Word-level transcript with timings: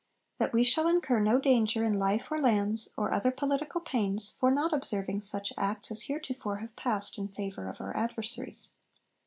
'That 0.39 0.51
we 0.51 0.63
shall 0.63 0.87
incur 0.87 1.19
no 1.19 1.39
danger 1.39 1.83
in 1.83 1.93
life 1.93 2.25
or 2.31 2.41
lands, 2.41 2.89
or 2.97 3.13
other 3.13 3.29
political 3.29 3.79
pains, 3.79 4.31
for 4.39 4.49
not 4.49 4.73
observing 4.73 5.21
such 5.21 5.53
Acts 5.59 5.91
as 5.91 6.01
heretofore 6.07 6.57
have 6.57 6.75
passed 6.75 7.19
in 7.19 7.27
favour 7.27 7.69
of 7.69 7.79
our 7.79 7.95
adversaries.' 7.95 8.71